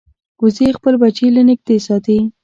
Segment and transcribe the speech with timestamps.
[0.41, 2.17] وزې خپل بچي له نږدې ساتي